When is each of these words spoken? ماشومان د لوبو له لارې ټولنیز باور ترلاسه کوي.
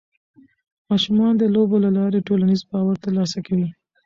ماشومان 0.89 1.33
د 1.37 1.43
لوبو 1.53 1.77
له 1.85 1.89
لارې 1.97 2.25
ټولنیز 2.27 2.61
باور 2.71 2.95
ترلاسه 3.05 3.39
کوي. 3.47 3.69